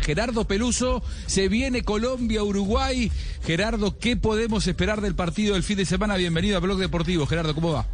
Gerardo 0.00 0.46
Peluso, 0.46 1.02
se 1.26 1.48
viene 1.48 1.82
Colombia-Uruguay. 1.82 3.10
Gerardo, 3.42 3.98
¿qué 3.98 4.16
podemos 4.16 4.66
esperar 4.66 5.00
del 5.00 5.14
partido 5.14 5.54
del 5.54 5.62
fin 5.62 5.76
de 5.76 5.84
semana? 5.84 6.16
Bienvenido 6.16 6.56
a 6.56 6.60
Blog 6.60 6.78
Deportivo. 6.78 7.26
Gerardo, 7.26 7.54
¿cómo 7.54 7.72
va? 7.72 7.86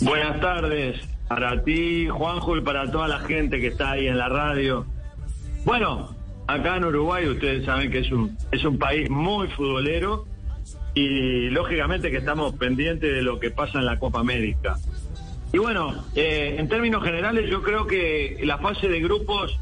Buenas 0.00 0.40
tardes 0.40 1.00
para 1.26 1.62
ti, 1.64 2.06
Juanjo, 2.08 2.56
y 2.56 2.60
para 2.60 2.90
toda 2.90 3.08
la 3.08 3.20
gente 3.20 3.60
que 3.60 3.68
está 3.68 3.92
ahí 3.92 4.06
en 4.06 4.16
la 4.16 4.28
radio. 4.28 4.86
Bueno, 5.64 6.14
acá 6.46 6.76
en 6.76 6.84
Uruguay 6.84 7.26
ustedes 7.26 7.64
saben 7.64 7.90
que 7.90 7.98
es 7.98 8.12
un, 8.12 8.36
es 8.52 8.64
un 8.64 8.78
país 8.78 9.10
muy 9.10 9.48
futbolero 9.48 10.26
y 10.94 11.50
lógicamente 11.50 12.10
que 12.10 12.18
estamos 12.18 12.54
pendientes 12.54 13.12
de 13.12 13.22
lo 13.22 13.40
que 13.40 13.50
pasa 13.50 13.80
en 13.80 13.86
la 13.86 13.98
Copa 13.98 14.20
América. 14.20 14.76
Y 15.52 15.58
bueno, 15.58 16.04
eh, 16.14 16.56
en 16.58 16.68
términos 16.68 17.02
generales 17.02 17.50
yo 17.50 17.62
creo 17.62 17.86
que 17.86 18.38
la 18.44 18.58
fase 18.58 18.88
de 18.88 19.00
grupos 19.00 19.58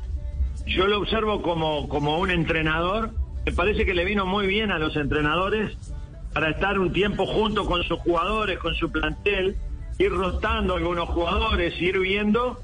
yo 0.66 0.86
lo 0.86 0.98
observo 0.98 1.42
como, 1.42 1.88
como 1.88 2.18
un 2.18 2.30
entrenador. 2.30 3.10
Me 3.44 3.52
parece 3.52 3.86
que 3.86 3.94
le 3.94 4.04
vino 4.04 4.26
muy 4.26 4.46
bien 4.46 4.70
a 4.70 4.78
los 4.78 4.96
entrenadores 4.96 5.76
para 6.32 6.50
estar 6.50 6.78
un 6.78 6.92
tiempo 6.92 7.24
junto 7.26 7.64
con 7.64 7.82
sus 7.84 7.98
jugadores, 8.00 8.58
con 8.58 8.74
su 8.74 8.90
plantel, 8.90 9.56
ir 9.98 10.10
rotando 10.10 10.74
algunos 10.74 11.08
jugadores, 11.08 11.80
ir 11.80 11.98
viendo 11.98 12.58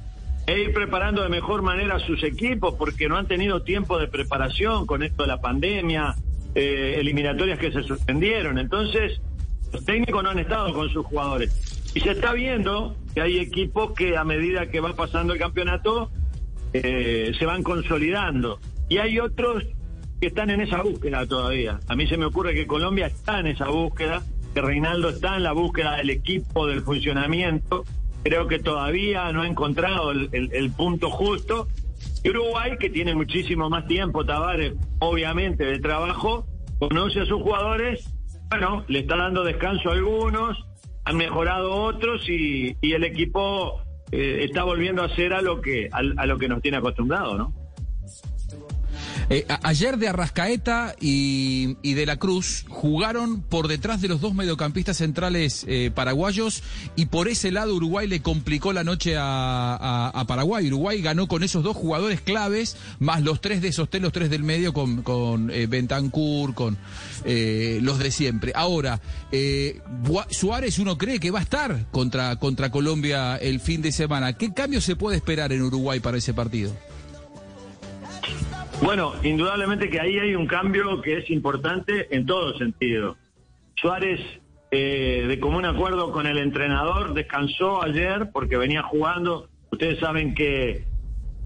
e 0.47 0.61
ir 0.61 0.75
preparando 0.75 1.23
de 1.23 1.29
mejor 1.29 1.63
manera 1.63 1.97
a 1.97 2.01
sus 2.01 2.23
equipos 2.25 2.75
porque 2.75 3.09
no 3.09 3.17
han 3.17 3.27
tenido 3.27 3.63
tiempo 3.63 3.99
de 3.99 4.09
preparación 4.09 4.87
con 4.87 5.03
esto 5.03 5.23
de 5.23 5.29
la 5.29 5.41
pandemia, 5.41 6.17
eh, 6.55 6.97
eliminatorias 6.99 7.59
que 7.59 7.71
se 7.71 7.83
suspendieron. 7.85 8.59
Entonces, 8.59 9.21
los 9.73 9.85
técnicos 9.85 10.23
no 10.23 10.31
han 10.31 10.41
estado 10.41 10.75
con 10.75 10.91
sus 10.91 11.07
jugadores. 11.07 11.93
Y 11.95 12.01
se 12.01 12.11
está 12.11 12.33
viendo 12.33 12.97
que 13.15 13.21
hay 13.21 13.39
equipos 13.39 13.93
que 13.93 14.17
a 14.17 14.25
medida 14.25 14.67
que 14.67 14.81
va 14.81 14.95
pasando 14.95 15.33
el 15.33 15.39
campeonato 15.39 16.11
eh, 16.73 17.33
se 17.39 17.47
van 17.47 17.63
consolidando. 17.63 18.59
Y 18.89 18.99
hay 18.99 19.19
otros 19.19 19.65
que 20.21 20.29
están 20.29 20.51
en 20.51 20.61
esa 20.61 20.83
búsqueda 20.83 21.27
todavía. 21.27 21.81
A 21.89 21.97
mí 21.97 22.07
se 22.07 22.17
me 22.17 22.27
ocurre 22.27 22.55
que 22.55 22.67
Colombia 22.67 23.07
está 23.07 23.41
en 23.41 23.49
esa 23.49 23.69
búsqueda, 23.69 24.23
que 24.55 24.61
Reinaldo 24.61 25.09
está 25.09 25.37
en 25.37 25.43
la 25.43 25.53
búsqueda 25.53 25.97
del 25.97 26.11
equipo, 26.11 26.67
del 26.67 26.83
funcionamiento. 26.83 27.85
Creo 28.23 28.47
que 28.47 28.61
todavía 28.61 29.33
no 29.33 29.43
ha 29.43 29.49
encontrado 29.49 30.13
el, 30.13 30.73
punto 30.77 31.11
justo. 31.11 31.67
Y 32.23 32.31
Uruguay, 32.31 32.77
que 32.79 32.91
tiene 32.91 33.15
muchísimo 33.15 33.69
más 33.69 33.87
tiempo, 33.87 34.25
Tavares, 34.25 34.75
obviamente, 35.01 35.65
de 35.65 35.81
trabajo, 35.81 36.47
conoce 36.79 37.21
a 37.21 37.27
sus 37.27 37.43
jugadores, 37.43 38.09
bueno, 38.51 38.85
le 38.87 39.01
está 39.01 39.17
dando 39.17 39.43
descanso 39.43 39.91
a 39.91 39.95
algunos, 39.95 40.57
han 41.05 41.17
mejorado 41.17 41.73
otros 41.73 42.29
y, 42.29 42.77
el 42.83 43.05
equipo 43.05 43.81
eh, 44.13 44.45
está 44.45 44.63
volviendo 44.65 45.03
a 45.03 45.09
ser 45.15 45.33
a 45.33 45.41
lo 45.41 45.61
que 45.61 45.89
a, 45.91 45.99
a 45.99 46.27
lo 46.27 46.39
que 46.39 46.49
nos 46.49 46.63
tiene 46.63 46.77
acostumbrado, 46.77 47.37
¿no? 47.37 47.55
Eh, 49.33 49.47
ayer 49.63 49.97
de 49.97 50.09
Arrascaeta 50.09 50.95
y, 51.01 51.95
de 51.95 52.05
la 52.05 52.19
Cruz 52.19 52.67
jugaron 52.69 53.41
por 53.41 53.67
detrás 53.67 54.03
de 54.03 54.09
los 54.09 54.21
dos 54.21 54.35
mediocampistas 54.35 54.99
centrales 54.99 55.65
eh, 55.67 55.91
paraguayos 55.95 56.63
y 56.97 57.07
por 57.07 57.29
ese 57.29 57.51
lado 57.51 57.75
Uruguay 57.75 58.07
le 58.07 58.21
complicó 58.21 58.75
la 58.75 58.85
noche 58.85 59.15
a, 59.19 60.23
Paraguay. 60.29 60.67
Uruguay 60.67 61.01
ganó 61.01 61.29
con 61.29 61.43
esos 61.43 61.63
dos 61.63 61.75
jugadores 61.75 62.21
claves, 62.21 62.77
más 62.99 63.23
los 63.23 63.41
tres 63.41 63.63
de 63.63 63.73
sostén, 63.73 64.03
los 64.03 64.13
tres 64.13 64.29
del 64.29 64.43
medio 64.43 64.75
con, 64.75 65.03
con 65.03 65.51
eh, 65.51 65.67
Bentancur, 65.67 66.55
con 66.55 66.77
los 67.25 67.99
de 67.99 68.11
siempre. 68.11 68.53
Ahora, 68.55 69.01
Suárez 70.29 70.79
uno 70.79 70.99
cree 70.99 71.19
que 71.19 71.31
va 71.31 71.39
a 71.39 71.43
estar 71.43 71.87
contra, 71.91 72.37
contra 72.37 72.71
Colombia 72.71 73.37
el 73.37 73.61
fin 73.61 73.81
de 73.81 73.93
semana. 73.93 74.35
¿Qué 74.35 74.53
cambio 74.53 74.83
se 74.83 74.95
puede 74.95 75.17
esperar 75.17 75.53
en 75.53 75.63
Uruguay 75.63 76.01
para 76.01 76.19
ese 76.19 76.35
partido? 76.35 76.73
Bueno, 78.83 79.13
indudablemente 79.23 79.89
que 79.89 80.01
ahí 80.01 80.19
hay 80.19 80.35
un 80.35 80.49
cambio 80.49 81.01
que 81.03 81.19
es 81.19 81.31
importante 81.31 82.15
en 82.15 82.27
todo 82.27 82.59
sentido. 82.59 83.17
Suárez, 83.77 84.21
eh, 84.73 85.25
de 85.29 85.39
común 85.39 85.65
acuerdo 85.65 86.11
con 86.11 86.27
el 86.27 86.37
entrenador, 86.37 87.15
descansó 87.15 87.81
ayer 87.85 88.31
porque 88.33 88.57
venía 88.57 88.83
jugando. 88.83 89.49
Ustedes 89.71 90.01
saben 90.01 90.35
que, 90.35 90.85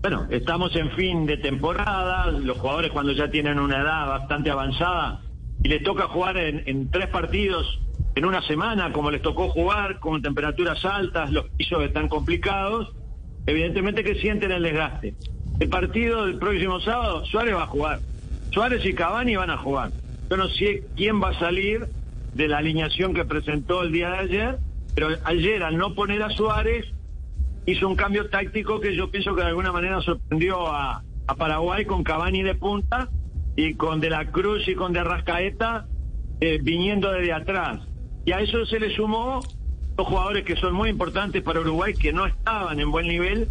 bueno, 0.01 0.27
estamos 0.31 0.75
en 0.77 0.91
fin 0.93 1.27
de 1.27 1.37
temporada, 1.37 2.31
los 2.31 2.57
jugadores 2.57 2.91
cuando 2.91 3.13
ya 3.13 3.31
tienen 3.31 3.59
una 3.59 3.83
edad 3.83 4.07
bastante 4.09 4.51
avanzada 4.51 5.21
y 5.63 5.69
les 5.69 5.83
toca 5.83 6.09
jugar 6.09 6.39
en, 6.39 6.63
en 6.65 6.91
tres 6.91 7.09
partidos 7.09 7.81
en 8.15 8.25
una 8.25 8.41
semana, 8.47 8.95
como 8.95 9.11
les 9.11 9.21
tocó 9.21 9.51
jugar, 9.51 10.01
con 10.01 10.23
temperaturas 10.23 10.83
altas, 10.87 11.31
los 11.31 11.51
pisos 11.51 11.85
están 11.85 12.09
complicados, 12.09 12.95
evidentemente 13.47 14.03
que 14.03 14.15
sienten 14.15 14.53
el 14.53 14.63
desgaste. 14.63 15.15
El 15.59 15.71
partido 15.71 16.27
del 16.27 16.39
próximo 16.39 16.81
sábado, 16.81 17.25
Suárez 17.25 17.55
va 17.55 17.63
a 17.63 17.67
jugar. 17.67 18.01
Suárez 18.51 18.85
y 18.85 18.93
Cavani 18.93 19.37
van 19.37 19.51
a 19.51 19.57
jugar. 19.57 19.91
Yo 20.29 20.37
no 20.37 20.49
sé 20.49 20.83
quién 20.97 21.23
va 21.23 21.31
a 21.31 21.39
salir 21.39 21.87
de 22.35 22.49
la 22.49 22.59
alineación 22.59 23.15
que 23.15 23.25
presentó 23.25 23.83
el 23.83 23.93
día 23.93 24.11
de 24.11 24.19
ayer, 24.19 24.59
pero 24.95 25.09
ayer 25.25 25.63
al 25.63 25.79
no 25.79 25.95
poner 25.95 26.23
a 26.23 26.31
Suárez 26.31 26.87
hizo 27.65 27.89
un 27.89 27.97
cambio 27.97 28.29
táctico 28.29 28.81
que 28.81 28.95
yo 28.95 29.11
pienso 29.11 29.35
que 29.35 29.41
de 29.41 29.49
alguna 29.49 29.73
manera 29.73 30.01
sorprendió 30.01 30.69
a, 30.69 31.03
Paraguay 31.37 31.85
con 31.85 32.05
Cavani 32.05 32.45
de 32.45 32.55
punta 32.55 33.09
y 33.57 33.75
con 33.75 34.01
De 34.01 34.11
la 34.11 34.31
Cruz 34.31 34.69
y 34.69 34.77
con 34.77 34.93
De 34.93 35.03
Rascaeta 35.03 35.87
eh, 36.41 36.61
viniendo 36.63 37.11
desde 37.11 37.33
atrás. 37.33 37.81
Y 38.25 38.31
a 38.31 38.41
eso 38.41 38.65
se 38.65 38.79
le 38.79 38.95
sumó 38.95 39.41
dos 39.97 40.07
jugadores 40.07 40.45
que 40.45 40.55
son 40.55 40.75
muy 40.75 40.89
importantes 40.89 41.43
para 41.43 41.61
Uruguay 41.61 41.95
que 41.95 42.13
no 42.13 42.27
estaban 42.27 42.79
en 42.79 42.93
buen 42.93 43.09
nivel 43.09 43.49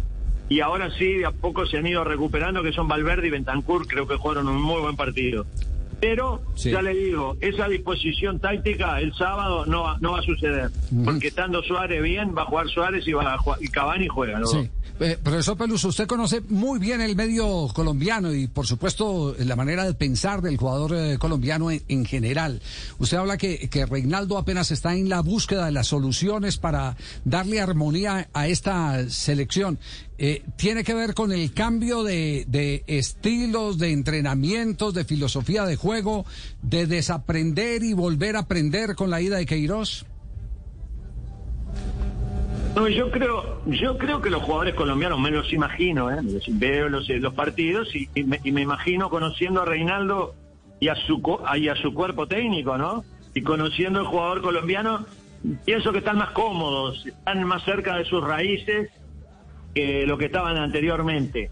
y 0.48 0.60
ahora 0.60 0.90
sí, 0.96 1.14
de 1.14 1.26
a 1.26 1.32
poco 1.32 1.66
se 1.66 1.78
han 1.78 1.86
ido 1.86 2.04
recuperando, 2.04 2.62
que 2.62 2.72
son 2.72 2.88
Valverde 2.88 3.26
y 3.26 3.30
Bentancur, 3.30 3.86
creo 3.86 4.06
que 4.06 4.16
jugaron 4.16 4.48
un 4.48 4.62
muy 4.62 4.80
buen 4.80 4.96
partido. 4.96 5.46
Pero, 6.00 6.42
ya 6.56 6.82
le 6.82 6.94
digo, 6.94 7.36
esa 7.40 7.68
disposición 7.68 8.38
táctica 8.38 9.00
el 9.00 9.14
sábado 9.14 9.64
no 9.66 9.82
va, 9.82 9.96
no 10.00 10.12
va 10.12 10.18
a 10.18 10.22
suceder. 10.22 10.70
Porque 11.04 11.28
estando 11.28 11.62
Suárez 11.62 12.02
bien, 12.02 12.34
va 12.36 12.42
a 12.42 12.46
jugar 12.46 12.68
Suárez 12.68 13.06
y, 13.06 13.12
va 13.12 13.34
a 13.34 13.38
jugar, 13.38 13.58
y 13.62 13.68
Cavani 13.68 14.08
juega. 14.08 14.38
¿no? 14.38 14.46
Sí. 14.46 14.70
Eh, 14.98 15.18
profesor 15.22 15.58
Peluso, 15.58 15.88
usted 15.88 16.06
conoce 16.06 16.40
muy 16.48 16.78
bien 16.78 17.02
el 17.02 17.16
medio 17.16 17.68
colombiano 17.74 18.32
y, 18.32 18.46
por 18.46 18.66
supuesto, 18.66 19.34
la 19.38 19.54
manera 19.54 19.84
de 19.84 19.92
pensar 19.92 20.40
del 20.40 20.56
jugador 20.56 20.94
eh, 20.94 21.18
colombiano 21.18 21.70
en, 21.70 22.06
general. 22.06 22.62
Usted 22.98 23.18
habla 23.18 23.36
que, 23.36 23.68
que 23.68 23.84
Reinaldo 23.84 24.38
apenas 24.38 24.70
está 24.70 24.94
en 24.94 25.10
la 25.10 25.20
búsqueda 25.20 25.66
de 25.66 25.72
las 25.72 25.88
soluciones 25.88 26.56
para 26.56 26.96
darle 27.24 27.60
armonía 27.60 28.28
a 28.32 28.48
esta 28.48 29.08
selección. 29.10 29.78
Eh, 30.18 30.42
tiene 30.56 30.82
que 30.82 30.94
ver 30.94 31.12
con 31.12 31.30
el 31.30 31.52
cambio 31.52 32.02
de, 32.02 32.82
estilos, 32.86 33.76
de 33.76 33.92
entrenamientos, 33.92 34.94
de 34.94 35.04
filosofía 35.04 35.66
de 35.66 35.76
juego, 35.76 35.85
de 36.62 36.86
desaprender 36.86 37.82
y 37.82 37.94
volver 37.94 38.36
a 38.36 38.40
aprender 38.40 38.94
con 38.94 39.10
la 39.10 39.20
ida 39.20 39.36
de 39.36 39.46
Queiroz? 39.46 40.06
No, 42.76 42.88
yo 42.88 43.10
creo, 43.10 43.62
yo 43.64 43.96
creo 43.96 44.20
que 44.20 44.28
los 44.28 44.42
jugadores 44.42 44.74
colombianos, 44.74 45.18
me 45.18 45.30
los 45.30 45.50
imagino, 45.50 46.10
¿eh? 46.10 46.18
veo 46.48 46.90
los, 46.90 47.08
los 47.08 47.32
partidos 47.32 47.88
y, 47.94 48.06
me, 48.24 48.38
imagino 48.44 49.08
conociendo 49.08 49.62
a 49.62 49.64
Reinaldo 49.64 50.34
y 50.78 50.88
a 50.88 50.94
su 50.94 51.22
y 51.56 51.68
a 51.68 51.76
su 51.76 51.94
cuerpo 51.94 52.26
técnico, 52.26 52.76
¿no? 52.76 53.02
Y 53.34 53.40
conociendo 53.40 54.00
al 54.00 54.06
jugador 54.06 54.42
colombiano, 54.42 55.06
pienso 55.64 55.90
que 55.90 55.98
están 55.98 56.18
más 56.18 56.32
cómodos, 56.32 57.06
están 57.06 57.44
más 57.44 57.64
cerca 57.64 57.96
de 57.96 58.04
sus 58.04 58.22
raíces 58.22 58.90
que 59.74 60.06
lo 60.06 60.18
que 60.18 60.26
estaban 60.26 60.58
anteriormente. 60.58 61.50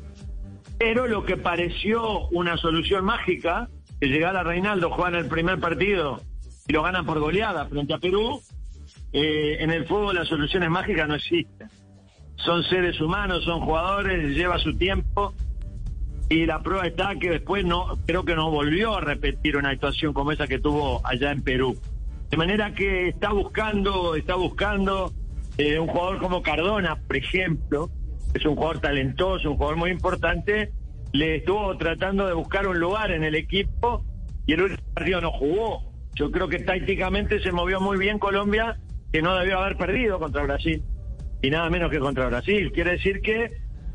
Pero 0.79 1.07
lo 1.07 1.25
que 1.25 1.39
pareció 1.39 2.29
una 2.29 2.59
solución 2.59 3.03
mágica, 3.03 3.71
que 4.05 4.11
llegara 4.11 4.43
Reinaldo, 4.43 4.91
jugar 4.91 5.15
el 5.15 5.29
primer 5.29 5.59
partido 5.59 6.21
y 6.69 6.75
lo 6.75 6.83
ganan 6.83 7.07
por 7.07 7.21
goleada 7.21 7.65
frente 7.65 7.95
a 7.95 7.99
Perú, 7.99 8.39
eh, 9.15 9.57
en 9.61 9.71
el 9.71 9.87
fútbol 9.87 10.15
las 10.15 10.29
soluciones 10.29 10.69
mágicas 10.69 11.09
no 11.09 11.15
existen. 11.15 11.71
Son 12.37 12.63
seres 12.65 13.01
humanos, 13.01 13.45
son 13.45 13.61
jugadores, 13.61 14.37
lleva 14.37 14.59
su 14.59 14.77
tiempo 14.77 15.33
y 16.29 16.45
la 16.45 16.63
prueba 16.63 16.87
está 16.87 17.15
que 17.19 17.31
después 17.31 17.65
no 17.65 17.99
creo 18.05 18.27
que 18.27 18.35
no 18.35 18.51
volvió 18.51 18.95
a 18.95 19.01
repetir 19.01 19.57
una 19.57 19.71
actuación 19.71 20.13
como 20.13 20.33
esa 20.33 20.47
que 20.47 20.59
tuvo 20.59 21.01
allá 21.03 21.33
en 21.33 21.43
Perú. 21.43 21.75
De 22.29 22.37
manera 22.37 22.75
que 22.75 23.09
está 23.09 23.33
buscando, 23.33 24.17
está 24.17 24.35
buscando 24.35 25.15
eh, 25.57 25.79
un 25.79 25.87
jugador 25.87 26.19
como 26.19 26.43
Cardona, 26.43 26.97
por 26.97 27.17
ejemplo, 27.17 27.89
es 28.35 28.45
un 28.45 28.55
jugador 28.55 28.81
talentoso, 28.81 29.51
un 29.51 29.57
jugador 29.57 29.79
muy 29.79 29.91
importante, 29.91 30.73
le 31.15 31.37
estuvo 31.37 31.77
tratando 31.79 32.27
de 32.27 32.35
buscar 32.35 32.67
un 32.67 32.81
lugar 32.81 33.13
en 33.13 33.23
el 33.23 33.37
equipo 33.37 34.05
y 34.47 34.55
el 34.55 34.63
último 34.63 34.83
partido 34.95 35.21
no 35.21 35.31
jugó. 35.31 35.93
Yo 36.17 36.33
creo 36.33 36.49
que 36.49 36.59
tácticamente 36.59 37.41
se 37.41 37.53
movió 37.53 37.81
muy 37.81 37.99
bien 37.99 38.19
Colombia, 38.19 38.81
que 39.13 39.23
no 39.23 39.37
debió 39.37 39.61
haber 39.61 39.77
perdido 39.77 40.19
contra 40.19 40.43
Brasil. 40.43 40.83
Y 41.41 41.51
nada 41.51 41.71
menos 41.71 41.93
que 41.93 42.01
contra 42.01 42.27
Brasil. 42.27 42.73
Quiere 42.73 42.93
decir 42.93 43.21
que 43.21 43.53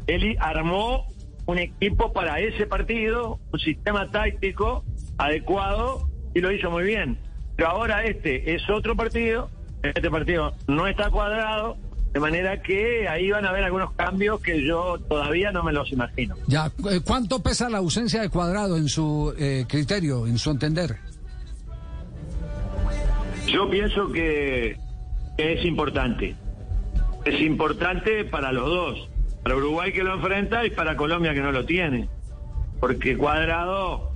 él 0.08 0.38
armó 0.40 1.08
un 1.46 1.58
equipo 1.58 2.14
para 2.14 2.40
ese 2.40 2.66
partido, 2.68 3.38
un 3.52 3.60
sistema 3.60 4.10
táctico 4.10 4.86
adecuado 5.18 6.08
y 6.34 6.40
lo 6.40 6.54
hizo 6.54 6.72
muy 6.72 6.86
bien. 6.86 7.20
Pero 7.58 7.70
ahora 7.70 8.06
este 8.06 8.56
es 8.56 8.62
otro 8.70 8.96
partido, 8.96 9.50
este 9.84 10.10
partido 10.10 10.54
no 10.70 10.88
está 10.88 11.10
cuadrado, 11.10 11.76
De 12.14 12.20
manera 12.20 12.62
que 12.62 13.08
ahí 13.08 13.30
van 13.30 13.46
a 13.46 13.50
haber 13.50 13.64
algunos 13.64 13.94
cambios 13.94 14.42
que 14.42 14.66
yo 14.66 14.98
todavía 15.08 15.52
no 15.52 15.64
me 15.64 15.72
los 15.72 15.92
imagino. 15.92 16.36
Ya, 16.48 16.72
eh, 16.90 17.02
¿cuánto 17.06 17.42
pesa 17.42 17.70
la 17.70 17.78
ausencia 17.78 18.22
de 18.22 18.30
cuadrado 18.30 18.78
en 18.78 18.90
su 18.90 19.34
eh, 19.38 19.66
criterio, 19.68 20.26
en 20.26 20.40
su 20.40 20.50
entender? 20.50 20.98
Yo 23.48 23.70
pienso 23.70 24.12
que, 24.12 24.78
que 25.38 25.54
es 25.54 25.66
importante. 25.66 26.36
Es 27.26 27.40
importante 27.42 28.26
para 28.26 28.52
los 28.52 28.66
dos. 28.66 29.10
Para 29.44 29.56
Uruguay 29.56 29.94
que 29.94 30.04
lo 30.04 30.16
enfrenta 30.16 30.66
y 30.66 30.72
para 30.72 30.96
Colombia 30.96 31.34
que 31.34 31.42
no 31.42 31.52
lo 31.52 31.66
tiene. 31.66 32.10
Porque 32.80 33.18
cuadrado 33.18 34.14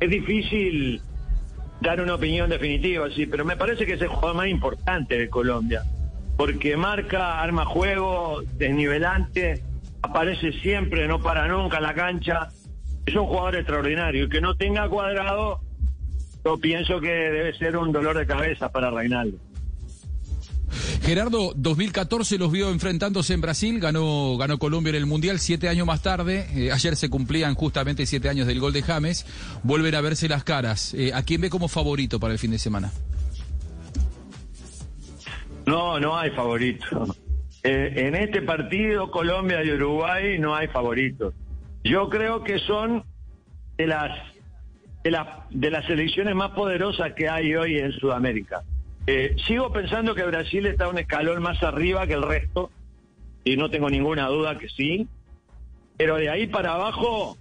es 0.00 0.10
difícil 0.10 1.00
dar 1.80 2.00
una 2.00 2.14
opinión 2.14 2.48
definitiva, 2.48 3.08
sí, 3.14 3.26
pero 3.26 3.44
me 3.44 3.56
parece 3.56 3.86
que 3.86 3.94
es 3.94 4.02
el 4.02 4.08
jugador 4.08 4.36
más 4.36 4.48
importante 4.48 5.18
de 5.18 5.28
Colombia, 5.28 5.82
porque 6.36 6.76
marca, 6.76 7.40
arma 7.40 7.64
juego, 7.64 8.42
desnivelante, 8.56 9.62
aparece 10.02 10.52
siempre, 10.60 11.06
no 11.06 11.20
para 11.20 11.46
nunca 11.46 11.78
en 11.78 11.82
la 11.82 11.94
cancha, 11.94 12.48
es 13.06 13.14
un 13.14 13.26
jugador 13.26 13.56
extraordinario 13.56 14.24
y 14.24 14.28
que 14.28 14.40
no 14.40 14.54
tenga 14.56 14.88
cuadrado, 14.88 15.60
yo 16.44 16.58
pienso 16.58 17.00
que 17.00 17.08
debe 17.08 17.56
ser 17.56 17.76
un 17.76 17.92
dolor 17.92 18.16
de 18.16 18.26
cabeza 18.26 18.70
para 18.70 18.90
Reinaldo. 18.90 19.38
Gerardo, 21.02 21.52
2014 21.56 22.38
los 22.38 22.50
vio 22.50 22.70
enfrentándose 22.70 23.34
en 23.34 23.40
Brasil, 23.40 23.80
ganó, 23.80 24.36
ganó 24.36 24.58
Colombia 24.58 24.90
en 24.90 24.96
el 24.96 25.06
Mundial 25.06 25.38
siete 25.38 25.68
años 25.68 25.86
más 25.86 26.00
tarde. 26.00 26.46
Eh, 26.54 26.72
ayer 26.72 26.96
se 26.96 27.10
cumplían 27.10 27.54
justamente 27.54 28.06
siete 28.06 28.28
años 28.28 28.46
del 28.46 28.60
gol 28.60 28.72
de 28.72 28.82
James. 28.82 29.26
Vuelven 29.64 29.94
a 29.94 30.00
verse 30.00 30.28
las 30.28 30.44
caras. 30.44 30.94
Eh, 30.94 31.12
¿A 31.12 31.22
quién 31.24 31.40
ve 31.40 31.50
como 31.50 31.68
favorito 31.68 32.20
para 32.20 32.32
el 32.32 32.38
fin 32.38 32.52
de 32.52 32.58
semana? 32.58 32.92
No, 35.72 35.98
no 35.98 36.18
hay 36.18 36.30
favorito. 36.32 37.06
Eh, 37.62 37.94
en 37.96 38.14
este 38.14 38.42
partido, 38.42 39.10
Colombia 39.10 39.64
y 39.64 39.70
Uruguay, 39.70 40.38
no 40.38 40.54
hay 40.54 40.68
favoritos. 40.68 41.32
Yo 41.82 42.10
creo 42.10 42.44
que 42.44 42.58
son 42.58 43.04
de 43.78 43.86
las, 43.86 44.10
de, 45.02 45.18
de 45.48 45.70
las 45.70 45.86
selecciones 45.86 46.34
más 46.34 46.50
poderosas 46.50 47.14
que 47.14 47.26
hay 47.26 47.54
hoy 47.54 47.78
en 47.78 47.90
Sudamérica. 47.92 48.64
Eh, 49.06 49.34
sigo 49.46 49.72
pensando 49.72 50.14
que 50.14 50.24
Brasil 50.24 50.66
está 50.66 50.88
un 50.88 50.98
escalón 50.98 51.40
más 51.42 51.62
arriba 51.62 52.06
que 52.06 52.12
el 52.12 52.22
resto, 52.22 52.70
y 53.42 53.56
no 53.56 53.70
tengo 53.70 53.88
ninguna 53.88 54.26
duda 54.26 54.58
que 54.58 54.68
sí, 54.68 55.08
pero 55.96 56.16
de 56.16 56.28
ahí 56.28 56.48
para 56.48 56.74
abajo 56.74 57.38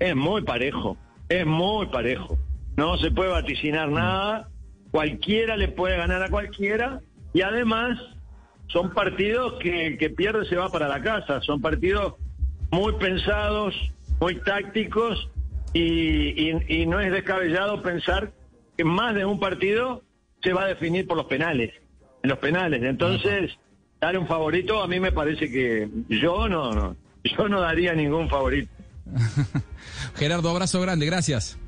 es 0.00 0.16
muy 0.16 0.42
parejo, 0.42 0.96
es 1.28 1.46
muy 1.46 1.86
parejo. 1.86 2.36
No 2.76 2.98
se 2.98 3.12
puede 3.12 3.30
vaticinar 3.30 3.88
nada, 3.90 4.48
cualquiera 4.90 5.56
le 5.56 5.68
puede 5.68 5.96
ganar 5.96 6.20
a 6.24 6.30
cualquiera, 6.30 7.00
y 7.32 7.42
además 7.42 7.98
son 8.68 8.92
partidos 8.92 9.54
que 9.60 9.88
el 9.88 9.98
que 9.98 10.10
pierde 10.10 10.46
se 10.46 10.56
va 10.56 10.68
para 10.68 10.88
la 10.88 11.02
casa, 11.02 11.40
son 11.42 11.60
partidos 11.60 12.14
muy 12.70 12.92
pensados, 12.94 13.74
muy 14.20 14.36
tácticos, 14.42 15.28
y, 15.72 16.50
y, 16.50 16.64
y 16.68 16.86
no 16.86 17.00
es 17.00 17.12
descabellado 17.12 17.82
pensar 17.82 18.32
que 18.76 18.84
más 18.84 19.14
de 19.14 19.24
un 19.24 19.38
partido 19.38 20.02
se 20.42 20.52
va 20.52 20.64
a 20.64 20.68
definir 20.68 21.06
por 21.06 21.16
los 21.16 21.26
penales, 21.26 21.72
en 22.22 22.30
los 22.30 22.38
penales. 22.38 22.82
Entonces, 22.82 23.52
dar 24.00 24.18
un 24.18 24.26
favorito 24.26 24.82
a 24.82 24.88
mí 24.88 24.98
me 24.98 25.12
parece 25.12 25.50
que 25.50 25.88
yo 26.08 26.48
no, 26.48 26.72
no 26.72 26.96
yo 27.24 27.48
no 27.48 27.60
daría 27.60 27.94
ningún 27.94 28.28
favorito. 28.28 28.72
Gerardo, 30.16 30.50
abrazo 30.50 30.80
grande, 30.80 31.06
gracias. 31.06 31.58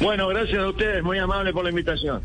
Bueno, 0.00 0.28
gracias 0.28 0.58
a 0.58 0.68
ustedes, 0.68 1.02
muy 1.02 1.18
amable 1.18 1.52
por 1.52 1.64
la 1.64 1.70
invitación. 1.70 2.22